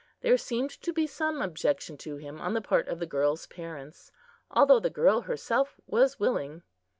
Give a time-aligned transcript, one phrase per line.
[0.21, 4.11] There seemed to be some objection to him on the part of the girl's parents,
[4.49, 6.63] although the girl herself was willing.